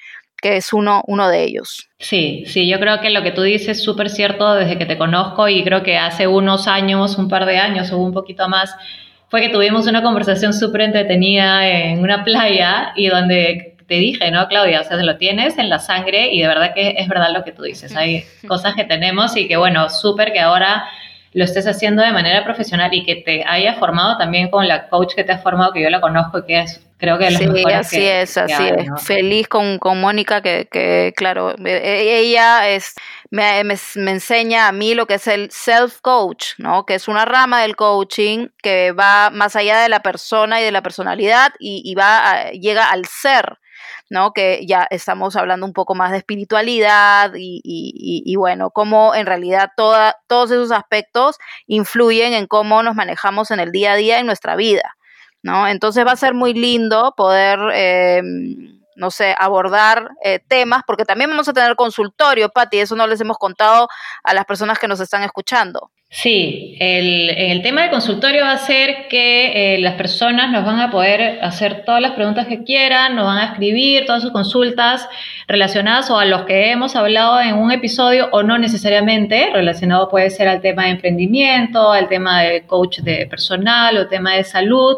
que 0.42 0.58
es 0.58 0.74
uno, 0.74 1.04
uno 1.08 1.30
de 1.30 1.44
ellos. 1.44 1.90
Sí, 2.00 2.44
sí, 2.46 2.68
yo 2.68 2.80
creo 2.80 3.00
que 3.02 3.10
lo 3.10 3.24
que 3.24 3.32
tú 3.32 3.42
dices 3.42 3.78
es 3.78 3.84
súper 3.84 4.10
cierto 4.10 4.56
desde 4.56 4.78
que 4.78 4.86
te 4.86 4.98
conozco 4.98 5.48
y 5.48 5.64
creo 5.64 5.84
que 5.84 5.98
hace 5.98 6.28
unos 6.28 6.68
años, 6.68 7.18
un 7.18 7.28
par 7.28 7.46
de 7.46 7.58
años 7.58 7.92
o 7.92 7.98
un 7.98 8.14
poquito 8.14 8.48
más, 8.48 8.76
fue 9.30 9.42
que 9.42 9.50
tuvimos 9.50 9.86
una 9.88 10.02
conversación 10.02 10.54
súper 10.54 10.82
entretenida 10.82 11.68
en 11.68 12.00
una 12.00 12.24
playa 12.24 12.94
y 12.96 13.08
donde 13.08 13.76
te 13.88 13.96
dije, 13.96 14.32
¿no, 14.32 14.48
Claudia? 14.48 14.82
O 14.82 14.84
sea, 14.84 14.98
lo 14.98 15.18
tienes 15.18 15.58
en 15.58 15.70
la 15.70 15.80
sangre 15.80 16.32
y 16.32 16.42
de 16.42 16.48
verdad 16.48 16.74
que 16.74 16.96
es 16.98 17.08
verdad 17.08 17.30
lo 17.34 17.44
que 17.44 17.52
tú 17.52 17.64
dices. 17.64 17.96
Hay 17.96 18.24
cosas 18.48 18.76
que 18.76 18.86
tenemos 18.86 19.36
y 19.36 19.48
que, 19.48 19.58
bueno, 19.58 19.90
súper 19.90 20.32
que 20.32 20.40
ahora 20.40 20.86
lo 21.34 21.44
estés 21.44 21.68
haciendo 21.68 22.02
de 22.02 22.12
manera 22.12 22.44
profesional 22.44 22.94
y 22.94 23.04
que 23.04 23.18
te 23.18 23.44
haya 23.48 23.76
formado 23.76 24.18
también 24.18 24.50
con 24.50 24.68
la 24.68 24.90
coach 24.90 25.14
que 25.16 25.24
te 25.24 25.32
ha 25.32 25.40
formado, 25.40 25.74
que 25.74 25.82
yo 25.82 25.90
la 25.90 26.02
conozco 26.02 26.40
y 26.40 26.46
que 26.46 26.60
es 26.60 26.89
Creo 27.00 27.18
que 27.18 27.32
sí, 27.32 27.64
así 27.74 28.06
es, 28.06 28.38
así 28.38 28.62
es. 28.62 29.04
Feliz 29.06 29.48
con, 29.48 29.80
con 29.80 30.02
Mónica, 30.02 30.42
que, 30.42 30.68
que, 30.70 31.14
claro, 31.16 31.52
e, 31.52 31.72
e, 31.72 32.20
ella 32.20 32.68
es, 32.70 32.94
me, 33.32 33.64
me, 33.64 34.12
enseña 34.12 34.68
a 34.68 34.74
mí 34.74 34.94
lo 34.96 35.06
que 35.08 35.14
es 35.14 35.28
el 35.28 35.50
self-coach, 35.50 36.56
¿no? 36.58 36.86
Que 36.86 36.96
es 36.96 37.08
una 37.08 37.24
rama 37.24 37.62
del 37.62 37.78
coaching 37.78 38.50
que 38.62 38.92
va 38.92 39.30
más 39.30 39.56
allá 39.56 39.80
de 39.80 39.88
la 39.88 40.02
persona 40.02 40.60
y 40.60 40.66
de 40.66 40.74
la 40.74 40.82
personalidad 40.82 41.54
y, 41.58 41.82
y 41.86 41.96
va 41.96 42.52
llega 42.52 42.90
al 42.90 43.06
ser. 43.06 43.60
¿no? 44.10 44.34
Que 44.34 44.66
ya 44.66 44.88
estamos 44.90 45.36
hablando 45.36 45.68
un 45.68 45.74
poco 45.74 45.94
más 45.94 46.12
de 46.12 46.18
espiritualidad 46.18 47.32
y, 47.36 47.62
y, 47.64 48.24
y, 48.26 48.36
bueno, 48.36 48.72
cómo 48.72 49.14
en 49.14 49.28
realidad 49.28 49.72
toda, 49.78 50.18
todos 50.28 50.50
esos 50.50 50.72
aspectos 50.72 51.38
influyen 51.68 52.34
en 52.34 52.48
cómo 52.48 52.82
nos 52.82 52.96
manejamos 52.96 53.52
en 53.52 53.60
el 53.60 53.72
día 53.72 53.94
a 53.94 53.96
día 53.96 54.20
en 54.20 54.26
nuestra 54.26 54.56
vida. 54.56 54.98
¿No? 55.44 55.68
Entonces 55.68 56.06
va 56.06 56.12
a 56.12 56.16
ser 56.18 56.34
muy 56.34 56.54
lindo 56.54 57.14
poder, 57.16 57.60
eh, 57.74 58.22
no 58.96 59.12
sé, 59.12 59.36
abordar 59.38 60.12
eh, 60.24 60.40
temas, 60.48 60.84
porque 60.86 61.06
también 61.06 61.30
vamos 61.30 61.48
a 61.48 61.54
tener 61.54 61.76
consultorio, 61.76 62.50
Patti, 62.50 62.80
eso 62.80 62.96
no 62.96 63.08
les 63.08 63.22
hemos 63.22 63.38
contado 63.38 63.88
a 64.24 64.34
las 64.34 64.46
personas 64.46 64.80
que 64.80 64.88
nos 64.88 65.00
están 65.00 65.24
escuchando. 65.24 65.92
Sí, 66.12 66.76
el, 66.80 67.30
el 67.30 67.62
tema 67.62 67.82
del 67.82 67.92
consultorio 67.92 68.42
va 68.42 68.54
a 68.54 68.58
ser 68.58 69.08
que 69.10 69.76
eh, 69.76 69.78
las 69.78 69.94
personas 69.94 70.52
nos 70.52 70.66
van 70.66 70.80
a 70.80 70.90
poder 70.90 71.40
hacer 71.44 71.84
todas 71.86 72.02
las 72.02 72.14
preguntas 72.14 72.48
que 72.48 72.64
quieran, 72.64 73.16
nos 73.16 73.26
van 73.26 73.38
a 73.38 73.46
escribir 73.52 74.08
todas 74.08 74.24
sus 74.24 74.32
consultas 74.32 75.08
relacionadas 75.48 76.10
o 76.10 76.18
a 76.18 76.26
los 76.26 76.46
que 76.46 76.72
hemos 76.72 76.96
hablado 76.96 77.40
en 77.40 77.54
un 77.54 77.72
episodio 77.72 78.28
o 78.32 78.42
no 78.42 78.58
necesariamente, 78.58 79.52
relacionado 79.54 80.10
puede 80.10 80.32
ser 80.32 80.48
al 80.48 80.62
tema 80.62 80.86
de 80.86 80.90
emprendimiento, 80.92 81.92
al 81.92 82.10
tema 82.10 82.42
de 82.42 82.64
coach 82.66 83.02
de 83.02 83.28
personal 83.28 83.96
o 83.98 84.08
tema 84.08 84.34
de 84.34 84.44
salud. 84.44 84.98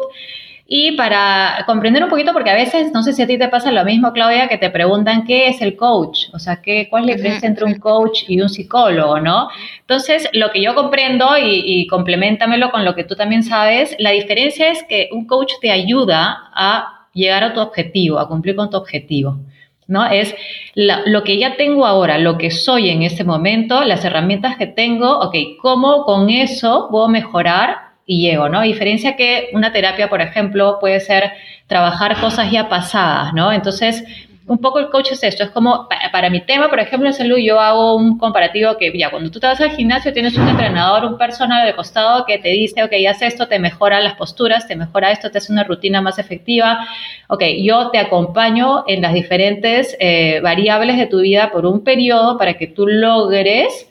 Y 0.74 0.92
para 0.92 1.64
comprender 1.66 2.02
un 2.02 2.08
poquito, 2.08 2.32
porque 2.32 2.48
a 2.48 2.54
veces, 2.54 2.92
no 2.94 3.02
sé 3.02 3.12
si 3.12 3.20
a 3.20 3.26
ti 3.26 3.36
te 3.36 3.48
pasa 3.48 3.70
lo 3.70 3.84
mismo, 3.84 4.14
Claudia, 4.14 4.48
que 4.48 4.56
te 4.56 4.70
preguntan 4.70 5.26
qué 5.26 5.48
es 5.48 5.60
el 5.60 5.76
coach, 5.76 6.28
o 6.32 6.38
sea, 6.38 6.62
qué, 6.62 6.88
cuál 6.88 7.02
es 7.02 7.08
la 7.08 7.16
diferencia 7.16 7.46
entre 7.46 7.66
un 7.66 7.74
coach 7.74 8.22
y 8.26 8.40
un 8.40 8.48
psicólogo, 8.48 9.20
¿no? 9.20 9.50
Entonces, 9.80 10.30
lo 10.32 10.50
que 10.50 10.62
yo 10.62 10.74
comprendo, 10.74 11.36
y, 11.36 11.62
y 11.62 11.86
complementamelo 11.88 12.70
con 12.70 12.86
lo 12.86 12.94
que 12.94 13.04
tú 13.04 13.16
también 13.16 13.42
sabes, 13.42 13.94
la 13.98 14.12
diferencia 14.12 14.70
es 14.70 14.82
que 14.84 15.10
un 15.12 15.26
coach 15.26 15.52
te 15.60 15.70
ayuda 15.70 16.48
a 16.54 17.06
llegar 17.12 17.44
a 17.44 17.52
tu 17.52 17.60
objetivo, 17.60 18.18
a 18.18 18.26
cumplir 18.26 18.56
con 18.56 18.70
tu 18.70 18.78
objetivo. 18.78 19.40
¿no? 19.88 20.06
Es 20.06 20.34
lo 20.74 21.22
que 21.22 21.36
ya 21.36 21.56
tengo 21.58 21.84
ahora, 21.84 22.16
lo 22.16 22.38
que 22.38 22.50
soy 22.50 22.88
en 22.88 23.02
este 23.02 23.24
momento, 23.24 23.84
las 23.84 24.06
herramientas 24.06 24.56
que 24.56 24.68
tengo, 24.68 25.18
ok, 25.18 25.34
¿cómo 25.60 26.04
con 26.04 26.30
eso 26.30 26.88
puedo 26.90 27.08
mejorar 27.08 27.91
y 28.12 28.20
llego, 28.20 28.50
¿no? 28.50 28.60
Diferencia 28.60 29.16
que 29.16 29.48
una 29.54 29.72
terapia, 29.72 30.10
por 30.10 30.20
ejemplo, 30.20 30.76
puede 30.78 31.00
ser 31.00 31.32
trabajar 31.66 32.20
cosas 32.20 32.50
ya 32.50 32.68
pasadas, 32.68 33.32
¿no? 33.32 33.50
Entonces, 33.50 34.04
un 34.46 34.58
poco 34.58 34.80
el 34.80 34.90
coach 34.90 35.12
es 35.12 35.22
esto, 35.22 35.44
es 35.44 35.50
como 35.50 35.88
para, 35.88 36.28
mi 36.28 36.42
tema, 36.42 36.68
por 36.68 36.78
ejemplo, 36.78 37.08
en 37.08 37.14
salud, 37.14 37.38
yo 37.38 37.58
hago 37.58 37.96
un 37.96 38.18
comparativo 38.18 38.76
que 38.76 38.92
ya 38.98 39.08
cuando 39.08 39.30
tú 39.30 39.40
te 39.40 39.46
vas 39.46 39.60
al 39.62 39.70
gimnasio 39.70 40.12
tienes 40.12 40.36
un 40.36 40.46
entrenador, 40.46 41.06
un 41.06 41.16
personal 41.16 41.64
de 41.64 41.74
costado 41.74 42.26
que 42.26 42.36
te 42.36 42.50
dice, 42.50 42.82
ok, 42.82 42.92
haz 43.08 43.22
esto, 43.22 43.48
te 43.48 43.58
mejora 43.58 44.00
las 44.00 44.14
posturas, 44.14 44.68
te 44.68 44.76
mejora 44.76 45.10
esto, 45.10 45.30
te 45.30 45.38
hace 45.38 45.52
una 45.52 45.64
rutina 45.64 46.02
más 46.02 46.18
efectiva, 46.18 46.86
ok, 47.28 47.42
yo 47.62 47.90
te 47.90 47.98
acompaño 47.98 48.84
en 48.86 49.00
las 49.00 49.14
diferentes 49.14 49.96
eh, 50.00 50.40
variables 50.42 50.98
de 50.98 51.06
tu 51.06 51.20
vida 51.20 51.50
por 51.50 51.64
un 51.64 51.82
periodo 51.82 52.36
para 52.36 52.54
que 52.58 52.66
tú 52.66 52.86
logres 52.86 53.88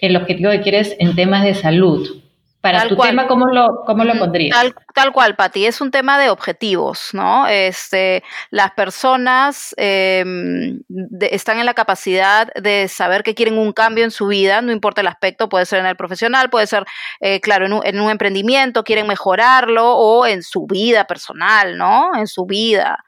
el 0.00 0.16
objetivo 0.16 0.50
que 0.50 0.62
quieres 0.62 0.96
en 0.98 1.14
temas 1.14 1.44
de 1.44 1.54
salud. 1.54 2.22
Para 2.62 2.86
tu 2.86 2.96
tema, 2.96 3.26
¿cómo 3.26 3.48
lo, 3.48 3.82
cómo 3.84 4.04
lo 4.04 4.16
pondrías? 4.16 4.56
Tal, 4.94 5.12
cual, 5.12 5.34
Pati, 5.34 5.66
es 5.66 5.80
un 5.80 5.90
tema 5.90 6.16
de 6.16 6.30
objetivos, 6.30 7.10
¿no? 7.12 7.48
Este, 7.48 8.22
las 8.50 8.70
personas 8.70 9.74
em, 9.76 10.80
están 11.20 11.58
en 11.58 11.66
la 11.66 11.74
capacidad 11.74 12.54
de 12.54 12.86
saber 12.86 13.24
que 13.24 13.34
quieren 13.34 13.58
un 13.58 13.72
cambio 13.72 14.04
en 14.04 14.12
su 14.12 14.28
vida, 14.28 14.62
no 14.62 14.70
importa 14.70 15.00
el 15.00 15.08
aspecto, 15.08 15.48
puede 15.48 15.66
ser 15.66 15.80
en 15.80 15.86
el 15.86 15.96
profesional, 15.96 16.50
puede 16.50 16.68
ser, 16.68 16.84
eh, 17.18 17.40
claro, 17.40 17.66
en 17.66 17.72
un, 17.72 17.80
en 17.84 18.00
un, 18.00 18.10
emprendimiento, 18.12 18.84
quieren 18.84 19.08
mejorarlo, 19.08 19.96
o 19.96 20.24
en 20.24 20.44
su 20.44 20.68
vida 20.68 21.08
personal, 21.08 21.76
¿no? 21.76 22.12
En 22.16 22.28
su 22.28 22.46
vida. 22.46 23.04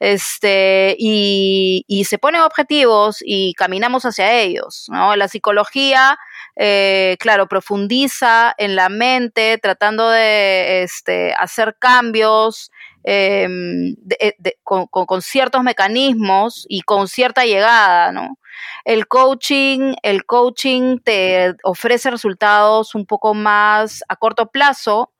Este, 0.00 0.96
y, 0.98 1.84
y 1.86 2.06
se 2.06 2.18
ponen 2.18 2.40
objetivos 2.40 3.18
y 3.20 3.54
caminamos 3.54 4.04
hacia 4.04 4.32
ellos, 4.32 4.86
¿no? 4.88 5.14
La 5.14 5.28
psicología 5.28 6.18
eh, 6.56 7.16
claro, 7.20 7.48
profundiza 7.48 8.54
en 8.56 8.76
la 8.76 8.88
mente, 8.88 9.58
tratando 9.58 10.08
de 10.08 10.82
este, 10.82 11.34
hacer 11.34 11.76
cambios 11.78 12.70
em, 13.04 13.94
eh, 14.18 14.34
con, 14.62 15.22
ciertos 15.22 15.62
mecanismos 15.62 16.64
y 16.68 16.80
con 16.80 17.08
cierta 17.08 17.44
llegada, 17.44 18.10
¿no? 18.10 18.38
El 18.84 19.06
coaching, 19.06 19.94
el 20.02 20.24
coaching 20.24 20.98
te 21.04 21.54
ofrece 21.62 22.10
resultados 22.10 22.94
un 22.94 23.04
poco 23.04 23.34
más 23.34 24.02
a 24.08 24.16
corto 24.16 24.50
plazo 24.50 25.12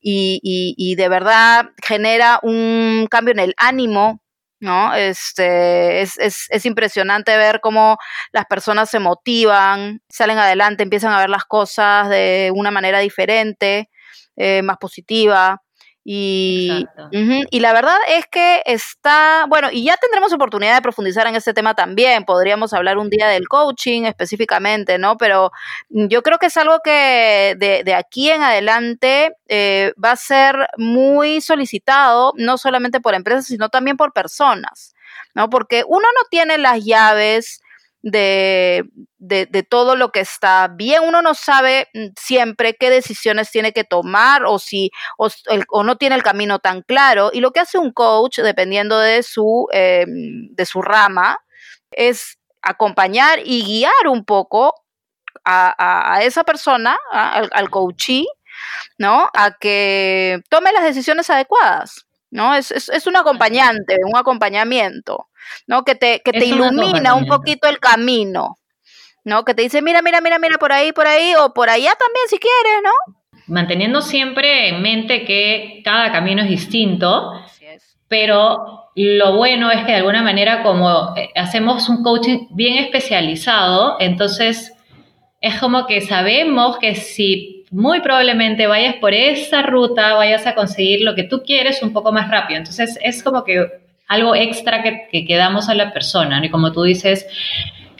y, 0.00 0.40
y 0.42 0.96
de 0.96 1.08
verdad 1.08 1.70
genera 1.84 2.40
un 2.42 3.06
cambio 3.08 3.32
en 3.32 3.38
el 3.38 3.54
ánimo 3.58 4.23
¿no? 4.64 4.94
Este, 4.94 6.00
es, 6.02 6.18
es, 6.18 6.46
es, 6.48 6.66
impresionante 6.66 7.36
ver 7.36 7.60
cómo 7.60 7.98
las 8.32 8.46
personas 8.46 8.90
se 8.90 8.98
motivan, 8.98 10.02
salen 10.08 10.38
adelante, 10.38 10.82
empiezan 10.82 11.12
a 11.12 11.20
ver 11.20 11.30
las 11.30 11.44
cosas 11.44 12.08
de 12.08 12.50
una 12.54 12.72
manera 12.72 12.98
diferente, 12.98 13.90
eh, 14.36 14.62
más 14.62 14.78
positiva. 14.78 15.63
Y, 16.06 16.84
y 17.50 17.60
la 17.60 17.72
verdad 17.72 17.96
es 18.08 18.26
que 18.26 18.62
está, 18.66 19.46
bueno, 19.48 19.68
y 19.72 19.84
ya 19.84 19.96
tendremos 19.96 20.34
oportunidad 20.34 20.74
de 20.74 20.82
profundizar 20.82 21.26
en 21.26 21.34
este 21.34 21.54
tema 21.54 21.74
también, 21.74 22.24
podríamos 22.26 22.74
hablar 22.74 22.98
un 22.98 23.08
día 23.08 23.26
del 23.28 23.48
coaching 23.48 24.02
específicamente, 24.04 24.98
¿no? 24.98 25.16
Pero 25.16 25.50
yo 25.88 26.22
creo 26.22 26.38
que 26.38 26.46
es 26.46 26.56
algo 26.58 26.80
que 26.84 27.56
de, 27.58 27.82
de 27.84 27.94
aquí 27.94 28.30
en 28.30 28.42
adelante 28.42 29.32
eh, 29.48 29.94
va 30.02 30.10
a 30.12 30.16
ser 30.16 30.68
muy 30.76 31.40
solicitado, 31.40 32.32
no 32.36 32.58
solamente 32.58 33.00
por 33.00 33.14
empresas, 33.14 33.46
sino 33.46 33.70
también 33.70 33.96
por 33.96 34.12
personas, 34.12 34.94
¿no? 35.34 35.48
Porque 35.48 35.84
uno 35.88 36.06
no 36.14 36.28
tiene 36.30 36.58
las 36.58 36.84
llaves 36.84 37.62
de, 38.04 38.84
de, 39.16 39.62
todo 39.62 39.96
lo 39.96 40.12
que 40.12 40.20
está 40.20 40.68
bien. 40.68 41.02
Uno 41.04 41.22
no 41.22 41.34
sabe 41.34 41.88
mm, 41.94 42.08
siempre 42.18 42.74
qué 42.74 42.90
decisiones 42.90 43.50
tiene 43.50 43.72
que 43.72 43.84
tomar 43.84 44.44
o 44.44 44.58
si 44.58 44.90
o, 45.16 45.82
no 45.82 45.96
tiene 45.96 46.14
el 46.14 46.22
camino 46.22 46.58
tan 46.58 46.82
claro. 46.82 47.30
Y 47.32 47.40
lo 47.40 47.50
que 47.52 47.60
hace 47.60 47.78
un 47.78 47.92
coach, 47.92 48.40
dependiendo 48.40 48.98
de 48.98 49.22
su, 49.22 49.66
em, 49.72 50.48
de 50.54 50.66
su 50.66 50.82
rama, 50.82 51.38
es 51.90 52.38
acompañar 52.62 53.40
y 53.44 53.64
guiar 53.64 54.08
un 54.08 54.24
poco 54.24 54.74
a, 55.46 56.20
esa 56.22 56.44
persona, 56.44 56.98
al, 57.10 57.50
al 57.52 57.70
coachee, 57.70 58.26
¿no? 58.98 59.28
A 59.34 59.52
que 59.58 60.40
tome 60.48 60.72
las 60.72 60.84
decisiones 60.84 61.28
adecuadas. 61.30 62.06
¿No? 62.34 62.56
Es, 62.56 62.72
es, 62.72 62.88
es, 62.88 63.06
un 63.06 63.16
acompañante, 63.16 63.96
un 64.04 64.16
acompañamiento, 64.16 65.28
¿no? 65.68 65.84
Que 65.84 65.94
te, 65.94 66.20
que 66.20 66.32
te 66.32 66.46
ilumina 66.46 67.14
un 67.14 67.26
poquito 67.26 67.68
el 67.68 67.78
camino, 67.78 68.58
¿no? 69.22 69.44
Que 69.44 69.54
te 69.54 69.62
dice, 69.62 69.80
mira, 69.82 70.02
mira, 70.02 70.20
mira, 70.20 70.40
mira, 70.40 70.58
por 70.58 70.72
ahí, 70.72 70.90
por 70.90 71.06
ahí, 71.06 71.32
o 71.38 71.54
por 71.54 71.70
allá 71.70 71.94
también 71.94 72.26
si 72.28 72.38
quieres, 72.38 72.82
¿no? 72.82 73.14
Manteniendo 73.46 74.02
siempre 74.02 74.68
en 74.68 74.82
mente 74.82 75.24
que 75.24 75.80
cada 75.84 76.10
camino 76.10 76.42
es 76.42 76.48
distinto, 76.48 77.40
pero 78.08 78.90
lo 78.96 79.36
bueno 79.36 79.70
es 79.70 79.84
que 79.84 79.92
de 79.92 79.98
alguna 79.98 80.22
manera 80.22 80.64
como 80.64 81.14
eh, 81.16 81.30
hacemos 81.36 81.88
un 81.88 82.02
coaching 82.02 82.48
bien 82.50 82.78
especializado, 82.78 83.96
entonces 84.00 84.72
es 85.40 85.60
como 85.60 85.86
que 85.86 86.00
sabemos 86.00 86.78
que 86.78 86.96
si 86.96 87.53
muy 87.74 88.00
probablemente 88.02 88.68
vayas 88.68 88.94
por 88.96 89.14
esa 89.14 89.62
ruta, 89.62 90.14
vayas 90.14 90.46
a 90.46 90.54
conseguir 90.54 91.00
lo 91.00 91.16
que 91.16 91.24
tú 91.24 91.42
quieres 91.44 91.82
un 91.82 91.92
poco 91.92 92.12
más 92.12 92.30
rápido. 92.30 92.58
Entonces 92.58 92.96
es 93.02 93.20
como 93.24 93.42
que 93.42 93.66
algo 94.06 94.36
extra 94.36 94.80
que, 94.84 95.24
que, 95.26 95.36
damos 95.36 95.68
a 95.68 95.74
la 95.74 95.92
persona, 95.92 96.40
Y 96.44 96.50
como 96.50 96.70
tú 96.70 96.84
dices, 96.84 97.26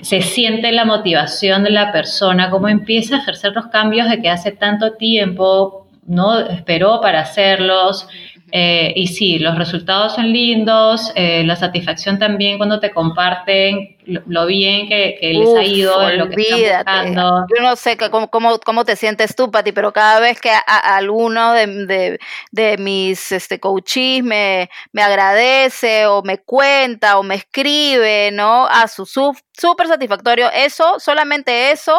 se 0.00 0.22
siente 0.22 0.70
la 0.70 0.84
motivación 0.84 1.64
de 1.64 1.70
la 1.70 1.90
persona, 1.90 2.50
cómo 2.50 2.68
empieza 2.68 3.16
a 3.16 3.18
ejercer 3.18 3.52
los 3.52 3.66
cambios 3.66 4.08
de 4.08 4.22
que 4.22 4.30
hace 4.30 4.52
tanto 4.52 4.92
tiempo 4.92 5.88
no 6.06 6.38
esperó 6.38 7.00
para 7.00 7.20
hacerlos, 7.20 8.06
eh, 8.52 8.92
y 8.94 9.08
sí, 9.08 9.40
los 9.40 9.58
resultados 9.58 10.14
son 10.14 10.32
lindos, 10.32 11.10
eh, 11.16 11.42
la 11.44 11.56
satisfacción 11.56 12.20
también 12.20 12.58
cuando 12.58 12.78
te 12.78 12.92
comparten 12.92 13.93
lo, 14.06 14.46
bien 14.46 14.88
que, 14.88 15.18
les 15.20 15.54
ha 15.56 15.62
ido, 15.62 16.08
en 16.08 16.18
lo 16.18 16.28
que 16.28 16.42
están 16.42 17.14
buscando. 17.14 17.46
Yo 17.56 17.62
no 17.62 17.76
sé 17.76 17.96
cómo, 17.96 18.58
cómo, 18.58 18.84
te 18.84 18.96
sientes 18.96 19.34
tú, 19.34 19.50
Pati, 19.50 19.72
pero 19.72 19.92
cada 19.92 20.20
vez 20.20 20.40
que 20.40 20.50
alguno 20.66 21.52
de, 21.52 22.18
de, 22.50 22.78
mis 22.78 23.32
este, 23.32 23.60
coaches 23.60 24.22
me, 24.22 24.70
me 24.92 25.02
agradece 25.02 26.06
o 26.06 26.22
me 26.22 26.38
cuenta 26.38 27.18
o 27.18 27.22
me 27.22 27.36
escribe, 27.36 28.30
¿no? 28.32 28.66
A 28.66 28.88
su 28.88 29.06
súper 29.06 29.86
satisfactorio. 29.86 30.50
Eso, 30.52 30.98
solamente 31.00 31.70
eso, 31.70 31.98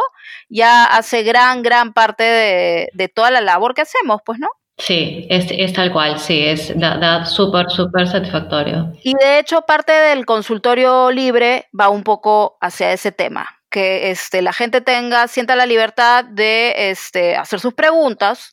ya 0.49 0.85
hace 0.85 1.23
gran, 1.23 1.63
gran 1.63 1.93
parte 1.93 2.23
de, 2.23 2.89
de 2.93 3.07
toda 3.07 3.31
la 3.31 3.41
labor 3.41 3.73
que 3.73 3.81
hacemos, 3.81 4.21
pues, 4.25 4.39
¿no? 4.39 4.49
Sí, 4.77 5.25
es, 5.29 5.47
es 5.51 5.71
tal 5.71 5.91
cual, 5.91 6.19
sí, 6.19 6.45
es 6.45 6.77
da, 6.77 7.25
súper, 7.25 7.69
súper 7.69 8.07
satisfactorio. 8.07 8.91
Y 9.03 9.13
de 9.13 9.39
hecho, 9.39 9.61
parte 9.61 9.93
del 9.93 10.25
consultorio 10.25 11.11
libre 11.11 11.69
va 11.79 11.89
un 11.89 12.03
poco 12.03 12.57
hacia 12.59 12.91
ese 12.91 13.13
tema, 13.13 13.47
que 13.69 14.11
este, 14.11 14.41
la 14.41 14.51
gente 14.51 14.81
tenga, 14.81 15.29
sienta 15.29 15.55
la 15.55 15.65
libertad 15.65 16.25
de 16.25 16.89
este, 16.89 17.37
hacer 17.37 17.61
sus 17.61 17.73
preguntas. 17.73 18.51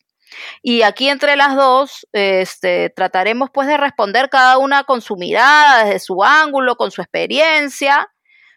Y 0.62 0.83
aquí 0.83 1.09
entre 1.09 1.37
las 1.37 1.57
dos 1.57 2.07
este, 2.12 2.88
trataremos 2.91 3.50
pues 3.52 3.69
de 3.69 3.76
responder 3.76 4.31
cada 4.31 4.59
una 4.59 4.85
con 4.85 5.02
su 5.02 5.17
mirada, 5.17 5.85
desde 5.85 5.99
su 5.99 6.23
ángulo, 6.23 6.76
con 6.76 6.91
su 6.91 7.02
experiencia, 7.02 8.09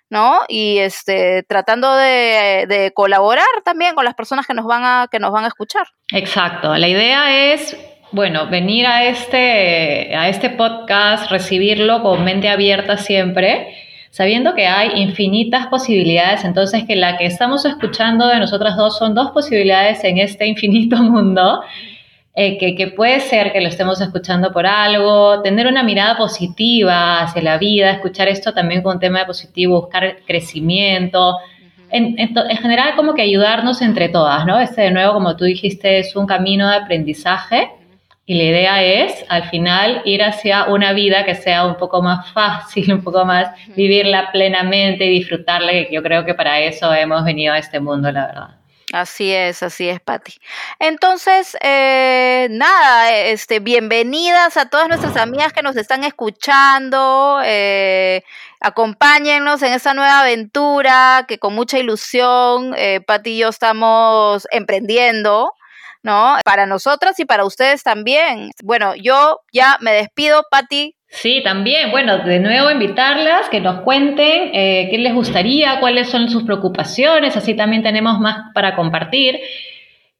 ¿no? 0.10 0.40
Y 0.48 0.78
este, 0.78 1.44
tratando 1.44 1.96
de, 1.96 2.92
colaborar 2.94 3.46
también 3.64 3.96
con 3.96 4.06
las 4.06 4.16
personas 4.16 4.46
que 4.46 4.54
nos 4.54 4.66
van 4.66 4.84
a, 4.84 5.08
que 5.12 5.20
nos 5.20 5.32
van 5.32 5.46
a 5.46 5.48
escuchar. 5.48 5.88
Exacto. 6.12 6.76
La 6.76 6.88
idea 6.88 7.54
es, 7.54 7.78
bueno, 8.12 8.48
venir 8.48 8.86
a 8.88 9.06
este, 9.06 10.16
a 10.16 10.30
este 10.30 10.50
podcast, 10.50 11.32
recibirlo 11.32 12.02
con 12.02 12.24
mente 12.24 12.50
abierta 12.50 12.98
siempre, 12.98 13.76
sabiendo 14.12 14.56
que 14.56 14.68
hay 14.68 15.02
infinitas 15.02 15.68
posibilidades, 15.68 16.46
entonces 16.46 16.86
que 16.86 16.96
la 16.96 17.18
que 17.18 17.26
estamos 17.26 17.66
escuchando 17.66 18.28
de 18.28 18.40
nosotras 18.40 18.78
dos 18.78 18.98
son 18.98 19.14
dos 19.14 19.32
posibilidades 19.32 20.04
en 20.04 20.20
este 20.20 20.46
infinito 20.46 20.98
mundo 21.04 21.62
eh, 22.38 22.58
que, 22.58 22.88
puede 22.88 23.22
ser 23.22 23.54
que 23.54 23.62
lo 23.62 23.70
estemos 23.70 24.02
escuchando 24.02 24.52
por 24.52 24.68
algo, 24.68 25.42
tener 25.42 25.68
una 25.68 25.84
mirada 25.84 26.18
positiva 26.18 27.22
hacia 27.22 27.42
la 27.42 27.58
vida, 27.58 27.92
escuchar 27.92 28.28
esto 28.28 28.54
también 28.54 28.82
con 28.82 28.96
un 28.96 29.00
tema 29.00 29.20
de 29.20 29.26
positivo, 29.26 29.80
buscar 29.80 30.18
crecimiento. 30.28 31.38
En, 31.92 32.18
general, 32.58 32.96
como 32.98 33.14
que 33.14 33.22
ayudarnos 33.22 33.82
entre 33.82 34.10
todas, 34.10 34.46
¿no? 34.46 34.60
Este, 34.60 34.82
de 34.82 34.92
nuevo, 34.92 35.14
como 35.14 35.38
tú 35.38 35.46
dijiste, 35.46 36.00
es 36.00 36.14
un 36.18 36.26
camino 36.26 36.70
de 36.70 36.76
aprendizaje 36.76 37.70
y 38.26 38.34
la 38.36 38.44
idea 38.44 38.84
es, 38.84 39.24
al 39.30 39.44
final, 39.50 40.02
ir 40.04 40.22
hacia 40.22 40.66
una 40.66 40.92
vida 40.92 41.24
que 41.24 41.36
sea 41.36 41.66
un 41.66 41.76
poco 41.76 42.02
más 42.02 42.34
fácil, 42.34 42.92
un 42.96 43.02
poco 43.02 43.24
más 43.24 43.50
vivirla 43.78 44.32
plenamente 44.34 45.06
y 45.06 45.10
disfrutarla, 45.20 45.72
que 45.72 45.90
yo 45.90 46.04
creo 46.04 46.26
que 46.26 46.34
para 46.34 46.60
eso 46.60 46.94
hemos 46.94 47.24
venido 47.24 47.54
a 47.54 47.60
este 47.60 47.80
mundo, 47.80 48.12
la 48.12 48.26
verdad. 48.26 48.65
Así 48.94 49.34
es, 49.34 49.64
así 49.64 49.90
es, 49.90 50.00
Patti. 50.00 50.34
Entonces, 50.80 51.58
eh, 51.62 52.48
nada, 52.52 53.12
este, 53.14 53.60
bienvenidas 53.60 54.58
a 54.58 54.70
todas 54.70 54.88
nuestras 54.88 55.18
amigas 55.18 55.54
que 55.54 55.64
nos 55.64 55.76
están 55.76 56.04
escuchando. 56.04 57.42
Eh, 57.44 58.24
acompáñennos 58.60 59.64
en 59.64 59.74
esta 59.74 59.96
nueva 59.96 60.22
aventura 60.22 61.26
que 61.28 61.40
con 61.40 61.56
mucha 61.56 61.80
ilusión 61.80 62.76
eh, 62.78 63.02
Patti 63.02 63.32
y 63.32 63.38
yo 63.40 63.50
estamos 63.50 64.48
emprendiendo. 64.52 65.54
¿No? 66.04 66.38
Para 66.46 66.68
nosotras 66.68 67.20
y 67.20 67.26
para 67.26 67.46
ustedes 67.46 67.82
también. 67.82 68.52
Bueno, 68.64 68.94
yo 68.96 69.42
ya 69.52 69.78
me 69.82 69.92
despido, 69.92 70.44
Patti. 70.52 70.96
Sí, 71.16 71.42
también. 71.44 71.92
Bueno, 71.92 72.20
de 72.20 72.40
nuevo 72.40 72.70
invitarlas, 72.70 73.48
que 73.50 73.62
nos 73.62 73.82
cuenten 73.82 74.52
eh, 74.54 74.90
qué 74.92 74.98
les 74.98 75.14
gustaría, 75.14 75.80
cuáles 75.80 76.10
son 76.10 76.30
sus 76.30 76.44
preocupaciones, 76.44 77.38
así 77.38 77.56
también 77.56 77.84
tenemos 77.84 78.20
más 78.20 78.52
para 78.54 78.76
compartir. 78.76 79.40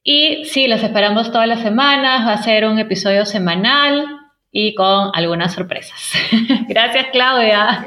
Y 0.02 0.46
sí, 0.46 0.66
las 0.66 0.82
esperamos 0.82 1.30
todas 1.30 1.46
las 1.46 1.60
semanas, 1.60 2.26
va 2.26 2.32
a 2.32 2.42
ser 2.42 2.64
un 2.64 2.78
episodio 2.78 3.26
semanal 3.26 4.06
y 4.50 4.74
con 4.74 5.10
algunas 5.12 5.52
sorpresas. 5.52 6.12
Gracias, 6.68 7.08
Claudia. 7.12 7.86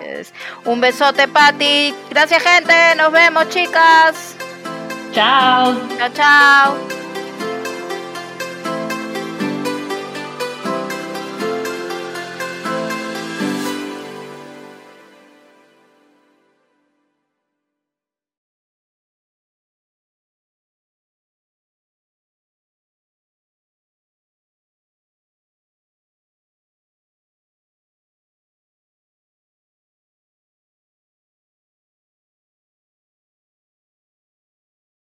Un 0.66 0.80
besote, 0.80 1.28
Patti. 1.28 1.92
Gracias, 2.12 2.44
gente. 2.44 2.74
Nos 2.96 3.12
vemos, 3.12 3.50
chicas. 3.50 4.38
Chao. 5.14 5.76
Chao, 5.98 6.10
chao. 6.14 6.99